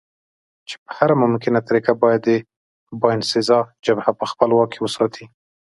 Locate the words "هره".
0.97-1.15